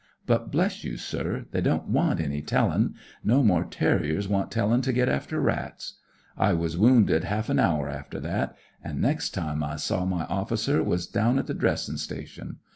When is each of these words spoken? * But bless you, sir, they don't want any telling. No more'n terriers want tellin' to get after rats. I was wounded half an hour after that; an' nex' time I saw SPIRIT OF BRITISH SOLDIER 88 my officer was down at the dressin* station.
* 0.17 0.25
But 0.31 0.51
bless 0.51 0.83
you, 0.83 0.97
sir, 0.97 1.45
they 1.51 1.61
don't 1.61 1.87
want 1.87 2.19
any 2.19 2.41
telling. 2.41 2.95
No 3.23 3.43
more'n 3.43 3.69
terriers 3.69 4.27
want 4.27 4.49
tellin' 4.49 4.81
to 4.81 4.91
get 4.91 5.07
after 5.07 5.39
rats. 5.39 5.99
I 6.35 6.53
was 6.53 6.75
wounded 6.75 7.25
half 7.25 7.49
an 7.49 7.59
hour 7.59 7.87
after 7.87 8.19
that; 8.21 8.55
an' 8.83 8.99
nex' 8.99 9.29
time 9.29 9.63
I 9.63 9.75
saw 9.75 9.99
SPIRIT 9.99 10.01
OF 10.01 10.09
BRITISH 10.09 10.25
SOLDIER 10.25 10.25
88 10.25 10.29
my 10.31 10.41
officer 10.41 10.83
was 10.83 11.05
down 11.07 11.37
at 11.37 11.45
the 11.45 11.53
dressin* 11.53 11.97
station. 11.99 12.55